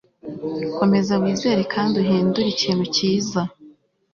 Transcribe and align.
komeza 0.77 1.13
wizere 1.21 1.61
kandi 1.73 1.93
uhindure 2.03 2.47
ikintu 2.53 2.85
cyiza 2.95 3.41